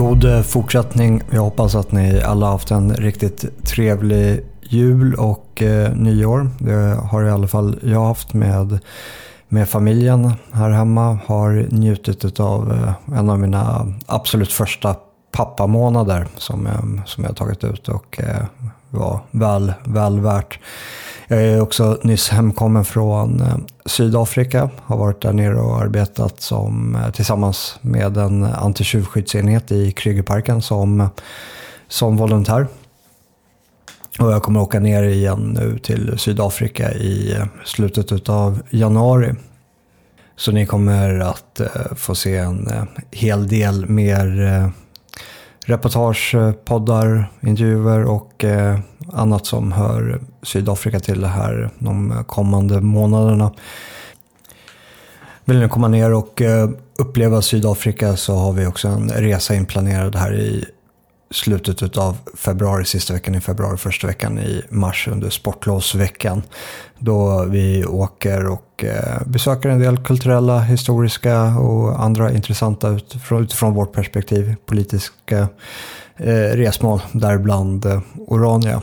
God 0.00 0.24
eh, 0.24 0.42
fortsättning. 0.42 1.22
Jag 1.30 1.42
hoppas 1.42 1.74
att 1.74 1.92
ni 1.92 2.22
alla 2.22 2.46
haft 2.46 2.70
en 2.70 2.94
riktigt 2.94 3.64
trevlig 3.66 4.44
jul 4.62 5.14
och 5.14 5.62
eh, 5.62 5.94
nyår. 5.94 6.50
Det 6.58 6.98
har 7.10 7.24
i 7.24 7.30
alla 7.30 7.48
fall 7.48 7.78
jag 7.82 8.04
haft 8.04 8.34
med, 8.34 8.78
med 9.48 9.68
familjen 9.68 10.32
här 10.52 10.70
hemma. 10.70 11.18
Har 11.26 11.66
njutit 11.70 12.40
av 12.40 12.72
eh, 12.72 13.18
en 13.18 13.30
av 13.30 13.38
mina 13.38 13.92
absolut 14.06 14.52
första 14.52 14.96
pappamånader 15.32 16.26
som, 16.36 16.66
eh, 16.66 17.04
som 17.06 17.24
jag 17.24 17.36
tagit 17.36 17.64
ut 17.64 17.88
och 17.88 18.20
eh, 18.20 18.44
var 18.90 19.20
väl, 19.30 19.72
väl 19.84 20.20
värt. 20.20 20.58
Jag 21.32 21.42
är 21.42 21.60
också 21.60 21.98
nyss 22.02 22.28
hemkommen 22.28 22.84
från 22.84 23.40
eh, 23.40 23.56
Sydafrika. 23.84 24.70
Har 24.76 24.96
varit 24.96 25.22
där 25.22 25.32
nere 25.32 25.60
och 25.60 25.80
arbetat 25.80 26.40
som, 26.40 26.96
eh, 26.96 27.10
tillsammans 27.10 27.78
med 27.80 28.16
en 28.16 28.44
antitjuvskyddsenhet 28.44 29.72
i 29.72 29.90
Krügerparken 29.92 30.60
som, 30.60 31.00
eh, 31.00 31.08
som 31.88 32.16
volontär. 32.16 32.66
Och 34.18 34.32
jag 34.32 34.42
kommer 34.42 34.60
åka 34.60 34.80
ner 34.80 35.02
igen 35.02 35.56
nu 35.60 35.78
till 35.78 36.18
Sydafrika 36.18 36.92
i 36.92 37.36
slutet 37.64 38.28
av 38.28 38.62
januari. 38.70 39.34
Så 40.36 40.52
ni 40.52 40.66
kommer 40.66 41.20
att 41.20 41.60
få 41.96 42.14
se 42.14 42.36
en 42.36 42.68
hel 43.10 43.48
del 43.48 43.88
mer 43.88 44.72
reportage, 45.66 46.34
poddar, 46.64 47.30
intervjuer 47.40 48.04
och 48.04 48.44
annat 49.12 49.46
som 49.46 49.72
hör 49.72 50.20
Sydafrika 50.42 51.00
till 51.00 51.20
det 51.20 51.28
här 51.28 51.70
de 51.78 52.24
kommande 52.26 52.80
månaderna. 52.80 53.52
Vill 55.44 55.60
ni 55.60 55.68
komma 55.68 55.88
ner 55.88 56.12
och 56.12 56.42
eh, 56.42 56.70
uppleva 56.98 57.42
Sydafrika 57.42 58.16
så 58.16 58.34
har 58.34 58.52
vi 58.52 58.66
också 58.66 58.88
en 58.88 59.08
resa 59.08 59.54
inplanerad 59.54 60.16
här 60.16 60.34
i 60.34 60.64
slutet 61.30 61.96
av 61.96 62.16
februari, 62.34 62.84
sista 62.84 63.14
veckan 63.14 63.34
i 63.34 63.40
februari, 63.40 63.76
första 63.76 64.06
veckan 64.06 64.38
i 64.38 64.62
mars 64.68 65.08
under 65.08 65.30
sportlovsveckan. 65.30 66.42
Då 66.98 67.44
vi 67.44 67.84
åker 67.84 68.46
och 68.46 68.84
eh, 68.84 69.26
besöker 69.26 69.68
en 69.68 69.80
del 69.80 70.04
kulturella, 70.04 70.60
historiska 70.60 71.42
och 71.42 72.04
andra 72.04 72.32
intressanta 72.32 72.88
utifrån, 72.88 73.42
utifrån 73.42 73.74
vårt 73.74 73.92
perspektiv 73.92 74.54
politiska 74.66 75.48
eh, 76.16 76.56
resmål, 76.56 77.00
däribland 77.12 77.86
eh, 77.86 78.00
Orania. 78.26 78.82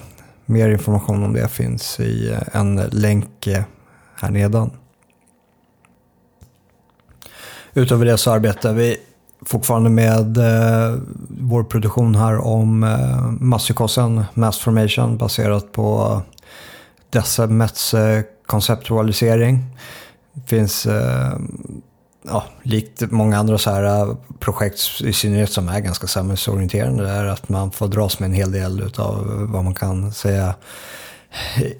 Mer 0.50 0.70
information 0.70 1.24
om 1.24 1.34
det 1.34 1.48
finns 1.48 2.00
i 2.00 2.32
eh, 2.32 2.60
en 2.62 2.76
länk 2.76 3.48
eh, 3.48 3.64
här 4.16 4.32
nedan. 4.32 4.72
Utöver 7.74 8.06
det 8.06 8.18
så 8.18 8.32
arbetar 8.32 8.74
vi 8.74 8.98
fortfarande 9.46 9.90
med 9.90 10.38
eh, 10.38 10.96
vår 11.30 11.64
produktion 11.64 12.16
här 12.16 12.38
om 12.38 12.84
eh, 12.84 13.32
masspsykosen, 13.40 14.24
mass 14.34 14.60
formation, 14.60 15.18
baserat 15.18 15.72
på 15.72 16.22
Decimets 17.10 17.94
eh, 17.94 18.24
konceptualisering. 18.46 19.66
Det 20.34 20.50
finns 20.50 20.86
eh, 20.86 21.38
ja, 22.30 22.44
likt 22.64 23.12
många 23.12 23.38
andra 23.38 23.58
så 23.58 23.72
här 23.72 23.84
äh, 23.84 24.16
projekt, 24.40 25.02
i 25.02 25.14
synnerhet 25.14 25.52
som 25.52 25.70
är 25.70 25.80
ganska 25.80 26.08
samhällsorienterande, 26.08 27.10
är 27.10 27.26
att 27.26 27.50
man 27.50 27.72
får 27.72 27.88
dras 27.88 28.20
med 28.20 28.28
en 28.28 28.34
hel 28.34 28.52
del 28.52 28.92
av 28.98 29.48
vad 29.52 29.64
man 29.64 29.76
kan 29.76 30.12
säga 30.12 30.56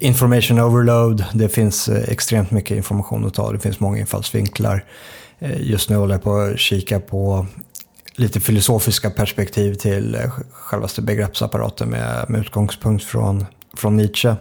information 0.00 0.60
overload. 0.60 1.24
Det 1.34 1.48
finns 1.48 1.88
äh, 1.88 2.08
extremt 2.08 2.50
mycket 2.50 2.76
information 2.76 3.26
att 3.26 3.34
ta, 3.34 3.52
det 3.52 3.60
finns 3.60 3.80
många 3.80 3.98
infallsvinklar. 3.98 4.84
Äh, 5.38 5.62
just 5.62 5.90
nu 5.90 5.96
håller 5.96 6.14
jag 6.14 6.22
på 6.22 6.36
att 6.36 6.58
kika 6.58 7.00
på 7.00 7.46
lite 8.16 8.40
filosofiska 8.40 9.10
perspektiv 9.10 9.74
till 9.74 10.18
självaste 10.52 11.02
begreppsapparaten 11.02 11.88
med, 11.88 12.30
med 12.30 12.40
utgångspunkt 12.40 13.04
från, 13.04 13.46
från 13.74 13.96
Nietzsche. 13.96 14.36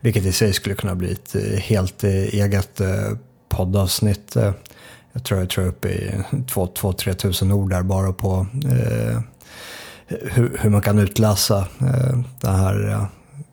Vilket 0.00 0.24
i 0.24 0.32
sig 0.32 0.52
skulle 0.52 0.74
kunna 0.74 0.94
bli 0.94 1.12
ett 1.12 1.60
helt 1.60 2.04
eget 2.04 2.80
poddavsnitt. 3.48 4.36
Jag 5.16 5.24
tror 5.24 5.40
jag 5.40 5.50
tror 5.50 5.66
upp 5.66 5.84
i 5.84 6.14
2-3 6.30 7.12
tusen 7.12 7.52
ord 7.52 7.70
där 7.70 7.82
bara 7.82 8.12
på 8.12 8.46
eh, 8.64 9.20
hur, 10.06 10.58
hur, 10.60 10.70
man 10.70 10.82
kan 10.82 10.98
utläsa 10.98 11.58
eh, 11.58 12.18
den 12.40 12.54
här 12.54 12.90
eh, 12.90 13.04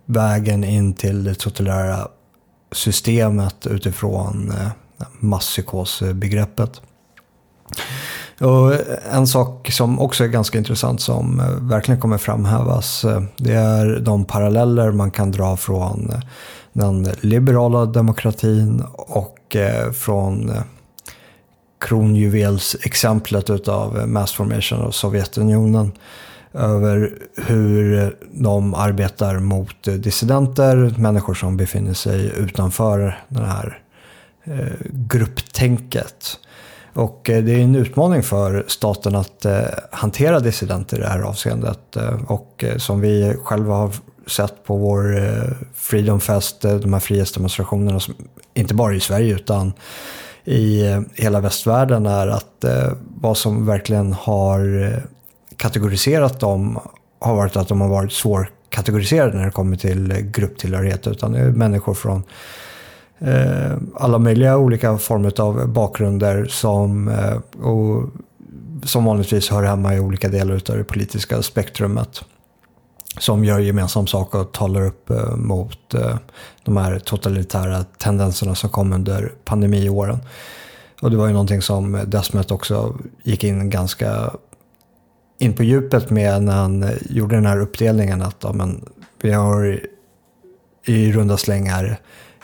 vägen 0.05 0.63
in 0.63 0.93
till 0.93 1.23
det 1.23 1.35
totalitära 1.35 2.07
systemet 2.71 3.67
utifrån 3.67 4.51
eh, 4.51 4.67
masspsykosbegreppet. 5.19 6.81
Och 8.39 8.73
en 9.11 9.27
sak 9.27 9.71
som 9.71 9.99
också 9.99 10.23
är 10.23 10.27
ganska 10.27 10.57
intressant 10.57 11.01
som 11.01 11.39
eh, 11.39 11.45
verkligen 11.49 12.01
kommer 12.01 12.17
framhävas 12.17 13.05
eh, 13.05 13.23
det 13.37 13.53
är 13.53 13.99
de 13.99 14.25
paralleller 14.25 14.91
man 14.91 15.11
kan 15.11 15.31
dra 15.31 15.57
från 15.57 16.09
eh, 16.09 16.19
den 16.73 17.03
liberala 17.21 17.85
demokratin 17.85 18.83
och 18.93 19.55
från 19.93 20.51
kronjuvelsexemplet 21.83 23.49
utav 23.49 24.07
mass 24.07 24.31
formation 24.31 24.81
och 24.81 24.95
Sovjetunionen 24.95 25.91
över 26.53 27.13
hur 27.35 28.15
de 28.31 28.73
arbetar 28.73 29.39
mot 29.39 29.83
dissidenter, 29.83 30.95
människor 30.97 31.33
som 31.33 31.57
befinner 31.57 31.93
sig 31.93 32.31
utanför 32.37 33.23
det 33.29 33.45
här 33.45 33.79
eh, 34.43 34.87
grupptänket. 34.89 36.39
Och 36.93 37.29
eh, 37.29 37.43
det 37.43 37.51
är 37.51 37.59
en 37.59 37.75
utmaning 37.75 38.23
för 38.23 38.65
staten 38.67 39.15
att 39.15 39.45
eh, 39.45 39.61
hantera 39.91 40.39
dissidenter 40.39 40.97
i 40.97 41.01
det 41.01 41.07
här 41.07 41.21
avseendet. 41.21 41.95
Eh, 41.95 42.31
och 42.31 42.63
som 42.77 43.01
vi 43.01 43.37
själva 43.43 43.73
har 43.73 43.91
sett 44.27 44.63
på 44.63 44.77
vår 44.77 45.19
Freedom 45.73 46.19
Fest, 46.19 46.61
de 46.61 46.93
här 46.93 46.99
frihetsdemonstrationerna, 46.99 47.99
inte 48.53 48.73
bara 48.73 48.95
i 48.95 48.99
Sverige 48.99 49.35
utan 49.35 49.73
i 50.45 50.91
eh, 50.91 51.01
hela 51.13 51.39
västvärlden 51.39 52.05
är 52.05 52.27
att 52.27 52.63
eh, 52.63 52.91
vad 53.21 53.37
som 53.37 53.65
verkligen 53.65 54.13
har 54.13 54.83
eh, 54.83 55.03
kategoriserat 55.57 56.39
dem 56.39 56.79
har 57.19 57.35
varit 57.35 57.55
att 57.55 57.67
de 57.67 57.81
har 57.81 57.89
varit 57.89 58.13
svårkategoriserade 58.13 59.37
när 59.37 59.45
det 59.45 59.51
kommer 59.51 59.77
till 59.77 60.13
grupptillhörighet. 60.21 61.07
Utan 61.07 61.31
det 61.31 61.39
är 61.39 61.51
människor 61.51 61.93
från 61.93 62.23
alla 63.95 64.19
möjliga 64.19 64.57
olika 64.57 64.97
former 64.97 65.41
av 65.41 65.67
bakgrunder 65.67 66.45
som, 66.45 67.11
och, 67.61 68.09
som 68.87 69.05
vanligtvis 69.05 69.49
hör 69.49 69.63
hemma 69.63 69.95
i 69.95 69.99
olika 69.99 70.29
delar 70.29 70.53
av 70.55 70.77
det 70.77 70.83
politiska 70.83 71.41
spektrumet 71.41 72.23
som 73.17 73.45
gör 73.45 73.59
gemensam 73.59 74.07
sak 74.07 74.35
och 74.35 74.51
talar 74.51 74.85
upp 74.85 75.09
eh, 75.09 75.35
mot 75.35 75.93
eh, 75.93 76.17
de 76.63 76.77
här 76.77 76.99
totalitära 76.99 77.83
tendenserna 77.83 78.55
som 78.55 78.69
kom 78.69 78.93
under 78.93 79.31
pandemiåren. 79.45 80.19
Och 81.01 81.11
det 81.11 81.17
var 81.17 81.27
ju 81.27 81.33
någonting 81.33 81.61
som 81.61 82.03
Desmet 82.07 82.51
också 82.51 82.97
gick 83.23 83.43
in 83.43 83.69
ganska 83.69 84.31
in 85.37 85.53
på 85.53 85.63
djupet 85.63 86.09
med 86.09 86.43
när 86.43 86.53
han 86.55 86.83
eh, 86.83 86.89
gjorde 87.09 87.35
den 87.35 87.45
här 87.45 87.59
uppdelningen 87.59 88.21
att 88.21 88.37
ja, 88.39 88.53
men, 88.53 88.85
vi 89.21 89.31
har 89.31 89.79
i 90.85 91.11
runda 91.11 91.37
slängar 91.37 91.99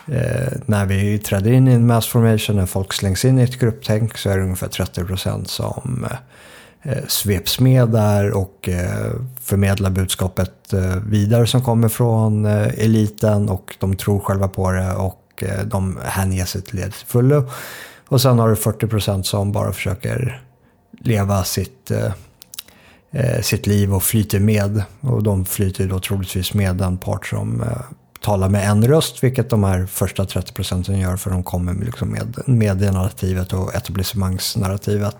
eh, 0.06 0.52
när 0.66 0.86
vi 0.86 1.18
träder 1.18 1.52
in 1.52 1.68
i 1.68 1.72
en 1.72 1.86
mass 1.86 2.06
formation, 2.06 2.56
när 2.56 2.66
folk 2.66 2.92
slängs 2.92 3.24
in 3.24 3.38
i 3.38 3.42
ett 3.42 3.58
grupptänk 3.58 4.18
så 4.18 4.30
är 4.30 4.38
det 4.38 4.44
ungefär 4.44 4.68
30% 4.68 5.44
som 5.44 6.06
eh, 6.10 6.16
Eh, 6.82 7.06
sveps 7.08 7.60
med 7.60 7.88
där 7.88 8.30
och 8.30 8.68
eh, 8.68 9.12
förmedlar 9.40 9.90
budskapet 9.90 10.72
eh, 10.72 10.96
vidare 10.96 11.46
som 11.46 11.62
kommer 11.62 11.88
från 11.88 12.44
eliten 12.46 13.48
och 13.48 13.76
de 13.80 13.96
tror 13.96 14.20
själva 14.20 14.48
på 14.48 14.70
det 14.70 14.94
och 14.94 15.44
de 15.64 15.98
hänger 16.04 16.44
sig 16.44 16.62
till 16.62 16.76
det 16.76 16.94
fullo. 16.94 17.50
Och 18.08 18.20
sen 18.20 18.38
har 18.38 18.48
du 18.48 18.54
40% 18.54 19.22
som 19.22 19.52
bara 19.52 19.72
försöker 19.72 20.42
leva 21.00 21.44
sitt, 21.44 21.90
sitt 23.42 23.66
liv 23.66 23.94
och 23.94 24.02
flyter 24.02 24.40
med. 24.40 24.82
Och 25.00 25.22
de 25.22 25.44
flyter 25.44 25.86
då 25.86 26.00
troligtvis 26.00 26.54
med 26.54 26.76
den 26.76 26.98
part 26.98 27.26
som 27.26 27.64
talar 28.20 28.48
med 28.48 28.70
en 28.70 28.88
röst, 28.88 29.24
vilket 29.24 29.50
de 29.50 29.64
här 29.64 29.86
första 29.86 30.24
30 30.24 30.52
procenten 30.52 30.98
gör 30.98 31.16
för 31.16 31.30
de 31.30 31.42
kommer 31.42 31.74
liksom 31.74 32.08
med 32.08 32.42
medienarrativet 32.46 33.52
och 33.52 33.74
etablissemangsnarrativet. 33.74 35.16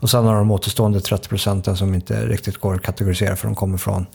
Och 0.00 0.10
sen 0.10 0.24
har 0.24 0.34
de 0.34 0.50
återstående 0.50 1.00
30 1.00 1.28
procenten 1.28 1.76
som 1.76 1.94
inte 1.94 2.26
riktigt 2.26 2.56
går 2.56 2.74
att 2.74 2.82
kategorisera 2.82 3.36
för 3.36 3.46
de 3.46 3.54
kommer 3.54 3.78
från 3.78 4.06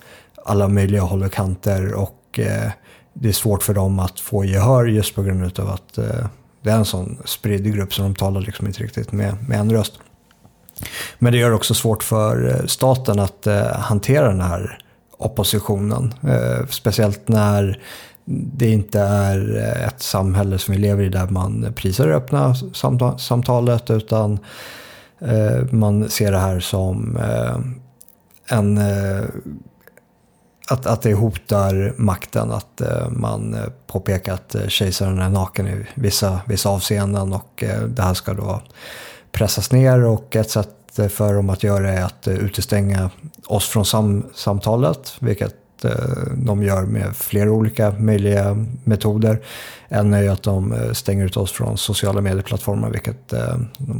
alla 0.45 0.67
möjliga 0.67 1.01
håll 1.01 1.23
och 1.23 1.31
kanter 1.31 1.93
och 1.93 2.39
eh, 2.39 2.71
det 3.13 3.29
är 3.29 3.33
svårt 3.33 3.63
för 3.63 3.73
dem 3.73 3.99
att 3.99 4.19
få 4.19 4.45
gehör 4.45 4.85
just 4.85 5.15
på 5.15 5.23
grund 5.23 5.59
av 5.59 5.69
att 5.69 5.97
eh, 5.97 6.27
det 6.61 6.69
är 6.69 6.75
en 6.75 6.85
sån 6.85 7.17
spridd 7.25 7.73
grupp 7.73 7.93
så 7.93 8.01
de 8.01 8.15
talar 8.15 8.41
liksom 8.41 8.67
inte 8.67 8.83
riktigt 8.83 9.11
med, 9.11 9.49
med 9.49 9.59
en 9.59 9.71
röst. 9.71 9.93
Men 11.19 11.33
det 11.33 11.39
gör 11.39 11.49
det 11.49 11.55
också 11.55 11.73
svårt 11.73 12.03
för 12.03 12.49
eh, 12.49 12.65
staten 12.65 13.19
att 13.19 13.47
eh, 13.47 13.77
hantera 13.77 14.27
den 14.27 14.41
här 14.41 14.79
oppositionen. 15.17 16.13
Eh, 16.27 16.67
speciellt 16.69 17.27
när 17.27 17.79
det 18.25 18.69
inte 18.69 18.99
är 18.99 19.57
eh, 19.57 19.87
ett 19.87 20.01
samhälle 20.01 20.59
som 20.59 20.73
vi 20.73 20.79
lever 20.79 21.03
i 21.03 21.09
där 21.09 21.27
man 21.27 21.73
prisar 21.75 22.07
det 22.07 22.15
öppna 22.15 22.55
samtalet 23.17 23.89
utan 23.89 24.31
Eh, 24.33 24.39
Eh, 25.19 25.71
man 25.71 26.09
ser 26.09 26.31
det 26.31 26.37
här 26.37 26.59
som 26.59 27.17
eh, 27.17 27.57
en 28.57 28.77
eh, 28.77 29.23
att, 30.69 30.85
att 30.85 31.01
det 31.01 31.13
hotar 31.13 31.93
makten, 31.97 32.51
att 32.51 32.81
eh, 32.81 33.09
man 33.09 33.57
påpekar 33.87 34.33
att 34.33 34.55
kejsaren 34.67 35.19
är 35.19 35.29
naken 35.29 35.67
i 35.67 35.85
vissa, 35.95 36.41
vissa 36.45 36.69
avseenden 36.69 37.33
och 37.33 37.63
det 37.87 38.01
här 38.01 38.13
ska 38.13 38.33
då 38.33 38.61
pressas 39.31 39.71
ner 39.71 40.03
och 40.05 40.35
ett 40.35 40.49
sätt 40.49 40.69
för 41.09 41.33
dem 41.33 41.49
att 41.49 41.63
göra 41.63 41.91
är 41.91 42.03
att 42.03 42.27
utestänga 42.27 43.09
oss 43.47 43.67
från 43.67 43.85
sam 43.85 44.25
samtalet, 44.33 45.13
vilket 45.19 45.55
Eh, 45.85 46.33
de 46.33 46.63
gör 46.63 46.85
med 46.85 47.15
flera 47.15 47.51
olika 47.51 47.95
möjliga 47.99 48.65
metoder. 48.83 49.39
En 49.87 50.13
är 50.13 50.21
ju 50.21 50.29
att 50.29 50.43
de 50.43 50.73
eh, 50.73 50.91
stänger 50.91 51.25
ut 51.25 51.37
oss 51.37 51.51
från 51.51 51.77
sociala 51.77 52.21
medieplattformar, 52.21 52.89
vilket 52.89 53.33
eh, 53.33 53.57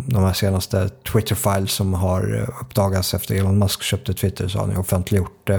de 0.08 0.24
här 0.24 0.34
senaste 0.34 0.90
Twitter-files 0.90 1.72
som 1.72 1.94
har 1.94 2.50
uppdagats 2.62 3.14
efter 3.14 3.36
Elon 3.36 3.60
Musk 3.60 3.82
köpte 3.82 4.14
Twitter 4.14 4.48
så 4.48 4.60
har 4.60 4.68
ni 4.68 4.76
offentliggjort 4.76 5.50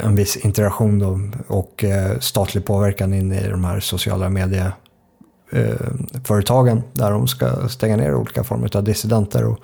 en 0.00 0.16
viss 0.16 0.36
interaktion 0.36 0.98
då, 0.98 1.20
och 1.48 1.84
statlig 2.20 2.64
påverkan 2.64 3.14
in 3.14 3.32
i 3.32 3.48
de 3.48 3.64
här 3.64 3.80
sociala 3.80 4.28
medieföretagen 4.28 6.82
där 6.92 7.10
de 7.10 7.28
ska 7.28 7.68
stänga 7.68 7.96
ner 7.96 8.14
olika 8.14 8.44
former 8.44 8.76
av 8.76 8.84
dissidenter. 8.84 9.44
Och 9.44 9.58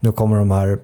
nu 0.00 0.12
kommer 0.12 0.38
de 0.38 0.50
här 0.50 0.78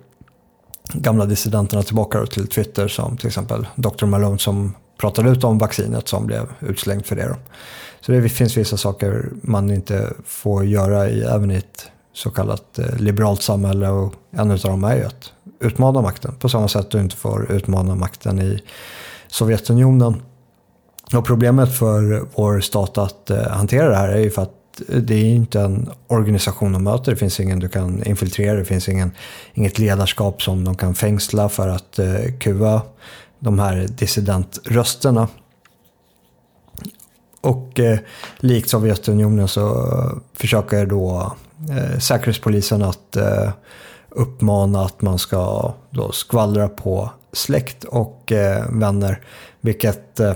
gamla 0.93 1.27
dissidenterna 1.27 1.83
tillbaka 1.83 2.27
till 2.27 2.47
Twitter 2.47 2.89
som 2.89 3.17
till 3.17 3.27
exempel 3.27 3.67
Dr. 3.75 4.07
Malone 4.07 4.39
som 4.39 4.75
pratade 4.99 5.31
ut 5.31 5.45
om 5.45 5.59
vaccinet 5.59 6.09
som 6.09 6.27
blev 6.27 6.47
utslängd 6.61 7.07
för 7.07 7.17
det. 7.17 7.29
Då. 7.29 7.37
Så 8.01 8.13
det 8.13 8.29
finns 8.29 8.57
vissa 8.57 8.77
saker 8.77 9.29
man 9.43 9.71
inte 9.71 10.13
får 10.25 10.65
göra 10.65 11.09
i, 11.09 11.23
även 11.23 11.51
i 11.51 11.55
ett 11.55 11.91
så 12.13 12.31
kallat 12.31 12.79
eh, 12.79 12.97
liberalt 12.97 13.43
samhälle 13.43 13.89
och 13.89 14.15
en 14.31 14.51
av 14.51 14.59
dem 14.59 14.85
är 14.85 14.97
ju 14.97 15.05
att 15.05 15.33
utmana 15.61 16.03
makten 16.03 16.35
på 16.35 16.49
samma 16.49 16.69
sätt 16.69 16.91
du 16.91 17.01
inte 17.01 17.17
får 17.17 17.53
utmana 17.53 17.95
makten 17.95 18.41
i 18.41 18.63
Sovjetunionen. 19.27 20.23
Och 21.15 21.25
problemet 21.25 21.79
för 21.79 22.27
vår 22.35 22.61
stat 22.61 22.99
att 22.99 23.31
eh, 23.31 23.49
hantera 23.49 23.89
det 23.89 23.97
här 23.97 24.09
är 24.09 24.21
ju 24.21 24.31
för 24.31 24.43
att 24.43 24.64
det 24.89 25.15
är 25.15 25.25
inte 25.25 25.61
en 25.61 25.91
organisation 26.07 26.73
de 26.73 26.85
möter, 26.85 27.13
det 27.13 27.17
finns 27.17 27.41
ingen 27.41 27.59
du 27.59 27.69
kan 27.69 28.03
infiltrera, 28.03 28.57
det 28.57 28.65
finns 28.65 28.89
ingen, 28.89 29.11
inget 29.55 29.79
ledarskap 29.79 30.43
som 30.43 30.65
de 30.65 30.77
kan 30.77 30.95
fängsla 30.95 31.49
för 31.49 31.69
att 31.69 31.99
eh, 31.99 32.39
kuva 32.41 32.83
de 33.39 33.59
här 33.59 33.87
dissidentrösterna. 33.89 35.29
Och 37.41 37.81
eh, 37.81 37.99
likt 38.39 38.69
Sovjetunionen 38.69 39.49
så 39.49 39.91
försöker 40.35 40.87
då 40.87 41.37
eh, 41.71 41.99
Säkerhetspolisen 41.99 42.83
att 42.83 43.17
eh, 43.17 43.51
uppmana 44.09 44.85
att 44.85 45.03
man 45.03 45.19
ska 45.19 45.75
då 45.91 46.13
skvallra 46.13 46.69
på 46.69 47.11
släkt 47.33 47.85
och 47.85 48.33
eh, 48.33 48.65
vänner. 48.71 49.21
Vilket 49.61 50.21
eh, 50.21 50.35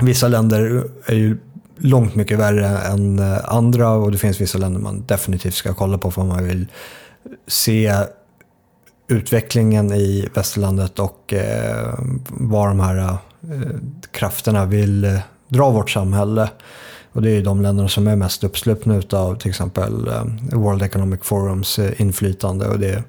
vissa 0.00 0.28
länder 0.28 0.84
är 1.06 1.14
ju 1.14 1.38
långt 1.80 2.14
mycket 2.14 2.38
värre 2.38 2.78
än 2.78 3.18
eh, 3.18 3.38
andra 3.44 3.90
och 3.90 4.12
det 4.12 4.18
finns 4.18 4.40
vissa 4.40 4.58
länder 4.58 4.80
man 4.80 5.04
definitivt 5.06 5.54
ska 5.54 5.74
kolla 5.74 5.98
på 5.98 6.10
för 6.10 6.24
man 6.24 6.44
vill 6.44 6.66
se 7.46 7.94
utvecklingen 9.08 9.92
i 9.92 10.28
västerlandet 10.34 10.98
och 10.98 11.34
eh, 11.34 11.94
var 12.28 12.68
de 12.68 12.80
här 12.80 12.98
eh, 12.98 13.16
krafterna 14.10 14.66
vill 14.66 15.04
eh, 15.04 15.18
dra 15.48 15.70
vårt 15.70 15.90
samhälle. 15.90 16.48
Och 17.12 17.22
det 17.22 17.30
är 17.30 17.34
ju 17.34 17.42
de 17.42 17.62
länderna 17.62 17.88
som 17.88 18.06
är 18.06 18.16
mest 18.16 18.44
uppslupna 18.44 19.02
av 19.12 19.34
till 19.34 19.48
exempel 19.48 20.08
eh, 20.08 20.24
World 20.52 20.82
Economic 20.82 21.20
Forums 21.22 21.78
eh, 21.78 22.00
inflytande 22.00 22.68
och 22.68 22.78
det 22.78 22.88
är 22.88 23.02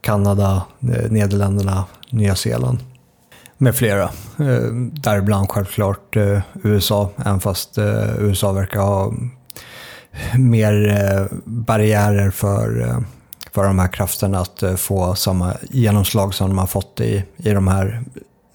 Kanada, 0.00 0.62
eh, 0.80 1.10
Nederländerna, 1.10 1.84
Nya 2.10 2.34
Zeeland 2.34 2.78
med 3.62 3.76
flera. 3.76 4.02
Eh, 4.38 4.72
däribland 4.92 5.50
självklart 5.50 6.16
eh, 6.16 6.40
USA, 6.62 7.10
även 7.16 7.40
fast 7.40 7.78
eh, 7.78 8.18
USA 8.18 8.52
verkar 8.52 8.80
ha 8.80 9.12
mer 10.38 11.28
barriärer 11.44 12.30
för, 12.30 12.96
för 13.52 13.64
de 13.64 13.78
här 13.78 13.88
krafterna 13.88 14.38
att 14.40 14.62
få 14.76 15.14
samma 15.14 15.54
genomslag 15.70 16.34
som 16.34 16.48
de 16.48 16.58
har 16.58 16.66
fått 16.66 17.00
i, 17.00 17.24
i 17.36 17.50
de 17.50 17.68
här 17.68 18.02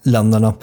länderna. 0.02 0.54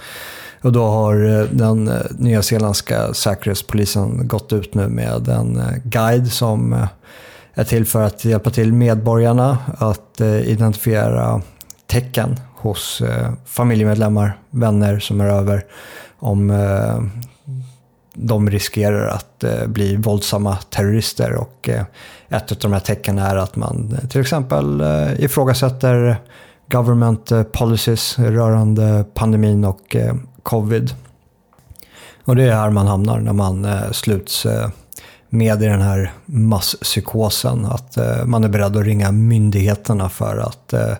Och 0.65 0.71
då 0.71 0.85
har 0.85 1.39
eh, 1.39 1.45
den 1.51 1.87
eh, 1.87 2.01
nya 2.17 2.41
zeeländska 2.41 3.13
säkerhetspolisen 3.13 4.27
gått 4.27 4.53
ut 4.53 4.73
nu 4.73 4.87
med 4.87 5.27
en 5.27 5.57
eh, 5.57 5.75
guide 5.83 6.31
som 6.31 6.87
är 7.53 7.63
till 7.63 7.85
för 7.85 8.03
att 8.03 8.25
hjälpa 8.25 8.49
till 8.49 8.73
medborgarna 8.73 9.57
att 9.77 10.21
identifiera 10.21 11.41
tecken 11.87 12.39
hos 12.57 13.01
eh, 13.01 13.31
familjemedlemmar, 13.45 14.37
vänner 14.49 14.99
som 14.99 15.21
är 15.21 15.25
över 15.25 15.65
om 16.19 16.49
eh, 16.49 17.01
de 18.13 18.49
riskerar 18.49 19.07
att 19.07 19.43
eh, 19.43 19.67
bli 19.67 19.95
våldsamma 19.95 20.55
terrorister. 20.55 21.33
Och 21.33 21.69
ett 22.29 22.51
av 22.51 22.57
de 22.57 22.73
här 22.73 22.79
tecknen 22.79 23.17
är 23.17 23.35
att 23.35 23.55
man 23.55 23.97
till 24.09 24.21
exempel 24.21 24.83
ifrågasätter 25.17 26.17
government 26.71 27.31
policies 27.51 28.19
rörande 28.19 29.05
pandemin 29.13 29.65
och 29.65 29.95
covid. 30.43 30.95
Och 32.25 32.35
det 32.35 32.43
är 32.43 32.55
här 32.55 32.69
man 32.69 32.87
hamnar 32.87 33.19
när 33.19 33.33
man 33.33 33.65
eh, 33.65 33.91
sluts 33.91 34.45
eh, 34.45 34.69
med 35.29 35.61
i 35.61 35.65
den 35.65 35.81
här 35.81 36.13
masspsykosen. 36.25 37.65
Att 37.65 37.97
eh, 37.97 38.25
man 38.25 38.43
är 38.43 38.49
beredd 38.49 38.77
att 38.77 38.85
ringa 38.85 39.11
myndigheterna 39.11 40.09
för 40.09 40.37
att 40.37 40.73
eh, 40.73 40.93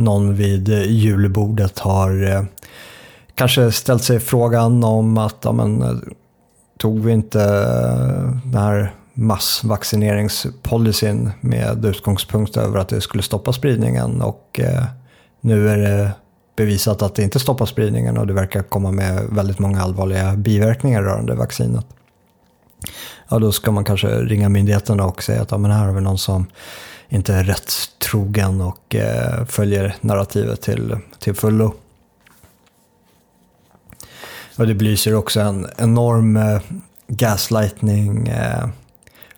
någon 0.00 0.34
vid 0.34 0.68
julbordet 0.68 1.78
har 1.78 2.22
eh, 2.22 2.42
kanske 3.34 3.72
ställt 3.72 4.04
sig 4.04 4.20
frågan 4.20 4.84
om 4.84 5.18
att 5.18 5.36
ja, 5.42 5.52
men, 5.52 5.82
eh, 5.82 5.94
tog 6.78 7.04
vi 7.04 7.12
inte 7.12 7.42
eh, 7.42 8.30
den 8.44 8.62
här 8.62 8.94
massvaccineringspolicyn 9.14 11.30
med 11.40 11.84
utgångspunkt 11.84 12.56
över 12.56 12.78
att 12.78 12.88
det 12.88 13.00
skulle 13.00 13.22
stoppa 13.22 13.52
spridningen 13.52 14.22
och 14.22 14.60
nu 15.40 15.68
är 15.68 15.76
det 15.76 16.10
bevisat 16.56 17.02
att 17.02 17.14
det 17.14 17.22
inte 17.22 17.38
stoppar 17.38 17.66
spridningen 17.66 18.18
och 18.18 18.26
det 18.26 18.32
verkar 18.32 18.62
komma 18.62 18.90
med 18.90 19.26
väldigt 19.30 19.58
många 19.58 19.82
allvarliga 19.82 20.36
biverkningar 20.36 21.02
rörande 21.02 21.34
vaccinet. 21.34 21.86
Ja, 23.28 23.38
då 23.38 23.52
ska 23.52 23.72
man 23.72 23.84
kanske 23.84 24.08
ringa 24.08 24.48
myndigheterna 24.48 25.04
och 25.04 25.22
säga 25.22 25.42
att 25.42 25.50
ja, 25.50 25.58
men 25.58 25.70
här 25.70 25.86
har 25.86 25.92
vi 25.92 26.00
någon 26.00 26.18
som 26.18 26.46
inte 27.08 27.34
är 27.34 27.44
rättstrogen 27.44 28.60
och 28.60 28.94
eh, 28.94 29.44
följer 29.46 29.94
narrativet 30.00 30.60
till, 30.60 30.96
till 31.18 31.34
fullo. 31.34 31.74
Och 34.56 34.66
det 34.66 34.74
belyser 34.74 35.14
också 35.14 35.40
en 35.40 35.66
enorm 35.76 36.36
eh, 36.36 36.60
gaslightning 37.08 38.28
eh, 38.28 38.68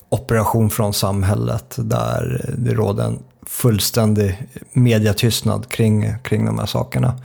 operation 0.08 0.70
från 0.70 0.94
samhället 0.94 1.74
där 1.78 2.50
det 2.58 2.74
råder 2.74 3.04
en 3.04 3.18
fullständig 3.46 4.48
mediatystnad 4.72 5.68
kring, 5.68 6.14
kring 6.22 6.46
de 6.46 6.58
här 6.58 6.66
sakerna. 6.66 7.20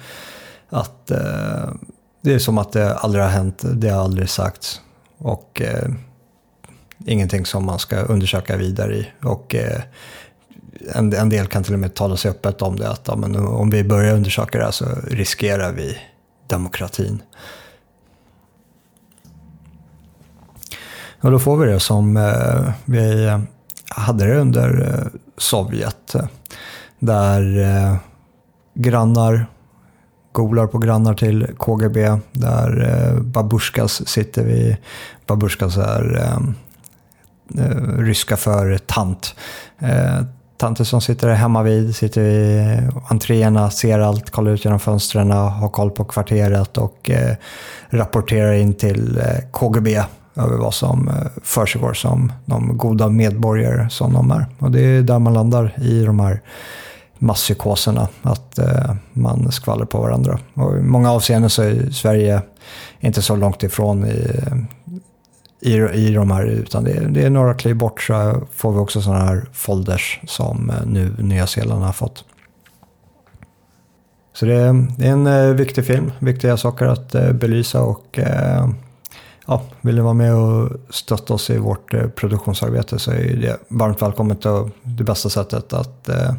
Att 0.70 1.12
eh, 1.12 1.74
det 2.22 2.34
är 2.34 2.40
som 2.40 2.58
att 2.58 2.72
det 2.72 2.96
aldrig 2.96 3.24
har 3.24 3.32
hänt, 3.32 3.64
det 3.74 3.90
har 3.90 4.04
aldrig 4.04 4.30
sagts. 4.30 4.82
Och 5.18 5.62
eh, 5.62 5.90
ingenting 7.06 7.46
som 7.46 7.66
man 7.66 7.80
ska 7.80 7.98
undersöka 8.00 8.58
vidare 8.58 8.96
i. 8.96 9.12
Och 9.24 9.56
eh, 9.56 9.82
en, 10.96 11.14
en, 11.14 11.30
del 11.30 11.48
kan 11.48 11.64
till 11.64 11.74
och 11.74 11.80
med 11.80 11.94
tala 11.94 12.18
sig 12.18 12.32
öppet 12.32 12.62
om 12.62 12.76
det, 12.76 12.90
att 12.90 13.08
ja, 13.08 13.16
men 13.16 13.36
om 13.36 13.70
vi 13.70 13.84
börjar 13.84 14.16
undersöka 14.16 14.58
det 14.58 14.64
här 14.64 14.72
så 14.72 14.86
riskerar 15.08 15.72
vi 15.72 15.98
demokratin. 16.48 17.22
Och 21.22 21.32
då 21.32 21.40
får 21.40 21.58
vi 21.58 21.72
det 21.72 21.80
som 21.80 22.18
eh, 22.18 22.74
vi 22.86 23.26
eh, 23.26 23.40
hade 23.90 24.26
det 24.26 24.38
under 24.38 24.94
eh, 24.94 25.20
Sovjet. 25.38 26.16
Eh, 26.16 26.26
där 27.00 27.60
eh, 27.60 27.96
grannar 28.74 29.46
golar 30.32 30.68
på 30.68 30.78
grannar 30.78 31.14
till 31.14 31.48
KGB. 31.58 32.18
Där 32.32 32.90
eh, 32.90 33.22
babushkas 33.22 34.08
sitter 34.08 34.44
vi. 34.44 34.78
Babushkas 35.28 35.78
är 35.78 36.18
eh, 36.18 36.40
Eh, 37.56 37.98
ryska 37.98 38.38
för 38.38 38.78
tant. 38.78 39.36
Eh, 39.80 40.22
tanter 40.58 40.84
som 40.84 41.02
sitter 41.02 41.30
hemma 41.30 41.64
vid, 41.64 41.96
sitter 41.96 42.22
i 42.22 42.80
entréerna, 43.10 43.72
ser 43.72 44.00
allt, 44.00 44.30
kollar 44.30 44.52
ut 44.52 44.66
genom 44.66 44.80
fönstren, 44.80 45.32
har 45.32 45.70
koll 45.70 45.92
på 45.92 46.04
kvarteret 46.04 46.78
och 46.78 47.10
eh, 47.10 47.36
rapporterar 47.90 48.54
in 48.54 48.74
till 48.74 49.22
KGB 49.52 50.04
över 50.36 50.58
vad 50.58 50.74
som 50.74 51.10
försiggår 51.44 51.94
som 51.94 52.32
de 52.46 52.78
goda 52.78 53.10
medborgare 53.10 53.90
som 53.90 54.14
de 54.14 54.32
är. 54.32 54.46
Och 54.60 54.72
det 54.72 54.82
är 54.82 55.02
där 55.02 55.20
man 55.20 55.34
landar 55.34 55.74
i 55.82 56.04
de 56.04 56.20
här 56.20 56.42
masspsykoserna, 57.18 58.08
att 58.22 58.60
man 59.14 59.52
skvallrar 59.52 59.86
på 59.86 60.02
varandra. 60.02 60.40
Och 60.54 60.78
I 60.78 60.82
många 60.82 61.12
avseenden 61.12 61.50
så 61.50 61.62
är 61.62 61.90
Sverige 61.92 62.42
inte 63.00 63.22
så 63.22 63.36
långt 63.36 63.64
ifrån 63.64 64.06
i, 64.06 64.42
i, 65.60 65.74
i 65.74 66.14
de 66.14 66.32
här, 66.32 66.46
utan 66.46 66.84
det 66.84 66.92
är, 66.92 67.08
det 67.08 67.26
är 67.26 67.30
några 67.30 67.54
kliv 67.54 67.76
bort 67.76 68.02
så 68.02 68.48
får 68.54 68.72
vi 68.72 68.80
också 68.80 69.02
sådana 69.02 69.26
här 69.26 69.46
folders 69.54 70.20
som 70.28 70.70
eh, 70.70 70.86
nu 70.86 71.16
Nya 71.20 71.48
Zeeland 71.48 71.84
har 71.84 71.94
fått. 71.94 72.24
Så 74.34 74.46
det 74.46 74.56
är, 74.56 74.88
det 74.98 75.08
är 75.08 75.12
en 75.12 75.28
eh, 75.28 75.48
viktig 75.48 75.86
film, 75.86 76.12
viktiga 76.20 76.58
saker 76.58 76.86
att 76.86 77.16
eh, 77.16 77.32
belysa 77.32 77.82
och 77.82 78.20
eh, 78.20 78.68
ja, 79.48 79.62
vill 79.82 79.96
ni 79.96 80.02
vara 80.02 80.14
med 80.14 80.36
och 80.36 80.70
stötta 80.90 81.34
oss 81.34 81.50
i 81.50 81.58
vårt 81.58 81.94
eh, 81.94 82.08
produktionsarbete 82.08 83.00
så 83.00 83.12
är 83.12 83.36
det 83.36 83.58
varmt 83.68 84.02
välkommet 84.02 84.46
och 84.46 84.70
det 84.84 85.04
bästa 85.04 85.30
sättet 85.30 85.74
att 85.74 86.10
eh, 86.10 86.34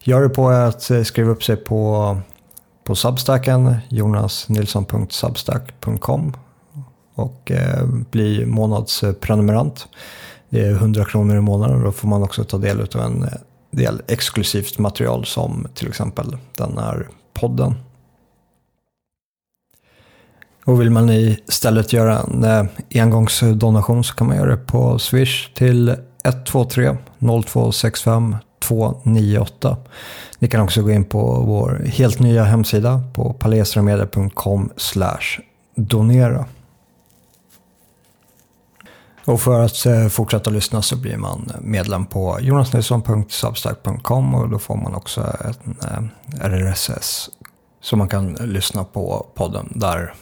göra 0.00 0.22
det 0.22 0.28
på 0.28 0.50
är 0.50 0.66
att 0.66 0.90
eh, 0.90 1.02
skriva 1.02 1.30
upp 1.30 1.44
sig 1.44 1.56
på, 1.56 2.16
på 2.84 2.94
Substacken, 2.94 3.76
jonasnilsson.substack.com 3.88 6.32
och 7.14 7.50
eh, 7.50 7.86
bli 7.86 8.46
månadsprenumerant. 8.46 9.88
Det 10.48 10.60
är 10.60 10.70
100 10.70 11.04
kronor 11.04 11.36
i 11.36 11.40
månaden 11.40 11.76
och 11.76 11.82
då 11.82 11.92
får 11.92 12.08
man 12.08 12.22
också 12.22 12.44
ta 12.44 12.58
del 12.58 12.80
av 12.80 13.00
en 13.00 13.22
eh, 13.22 13.28
del 13.70 14.02
exklusivt 14.08 14.78
material 14.78 15.24
som 15.24 15.66
till 15.74 15.88
exempel 15.88 16.36
den 16.56 16.78
här 16.78 17.08
podden. 17.32 17.74
Och 20.64 20.80
vill 20.80 20.90
man 20.90 21.10
istället 21.10 21.92
göra 21.92 22.18
en 22.18 22.44
eh, 22.44 22.64
engångsdonation 23.02 24.04
så 24.04 24.14
kan 24.14 24.26
man 24.26 24.36
göra 24.36 24.50
det 24.50 24.66
på 24.66 24.98
Swish 24.98 25.54
till 25.54 25.94
123 26.24 26.96
0265 27.18 28.36
298. 28.60 29.76
Ni 30.38 30.48
kan 30.48 30.60
också 30.60 30.82
gå 30.82 30.90
in 30.90 31.04
på 31.04 31.44
vår 31.46 31.84
helt 31.86 32.18
nya 32.18 32.44
hemsida 32.44 33.02
på 33.14 33.32
palesramedia.com 33.32 34.70
donera. 35.74 36.44
Och 39.24 39.40
för 39.40 39.60
att 39.60 39.86
eh, 39.86 40.08
fortsätta 40.08 40.50
lyssna 40.50 40.82
så 40.82 40.96
blir 40.96 41.16
man 41.16 41.52
medlem 41.60 42.06
på 42.06 42.38
jonasnilsson.substack.com 42.40 44.34
och 44.34 44.48
då 44.48 44.58
får 44.58 44.76
man 44.76 44.94
också 44.94 45.36
en 45.82 46.10
eh, 46.40 46.46
RSS 46.48 47.30
så 47.80 47.96
man 47.96 48.08
kan 48.08 48.32
lyssna 48.32 48.84
på 48.84 49.26
podden 49.34 49.72
där 49.74 50.14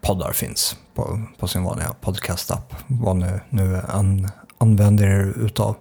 poddar 0.00 0.32
finns 0.32 0.76
på, 0.94 1.20
på 1.38 1.48
sin 1.48 1.62
vanliga 1.62 1.94
podcast-app. 2.00 2.74
Vad 2.86 3.16
ni 3.16 3.40
nu 3.50 3.80
an, 3.88 4.28
använder 4.58 5.06
er 5.06 5.34
utav. 5.36 5.76